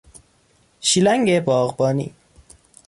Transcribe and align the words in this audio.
شیلنگ 0.81 1.39
باغبانی 1.39 2.13